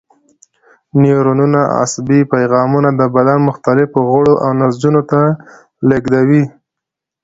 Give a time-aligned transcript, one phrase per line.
[1.01, 5.21] نیورونونه عصبي پیغامونه د بدن مختلفو غړو او نسجونو ته
[5.89, 6.43] لېږدوي.